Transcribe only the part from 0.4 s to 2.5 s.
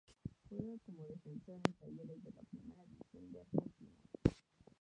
Juega como defensor en Talleres de la